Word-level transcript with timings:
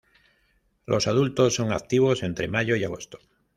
Los 0.87 1.05
adultos 1.05 1.53
son 1.53 1.71
activos 1.71 2.23
entre 2.23 2.47
mayo 2.47 2.75
y 2.75 2.83
agosto. 2.83 3.19